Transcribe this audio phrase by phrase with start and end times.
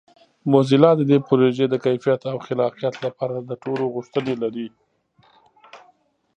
[0.51, 4.67] موزیلا د دې پروژې د کیفیت او خلاقیت لپاره د ټولو غوښتنې لري.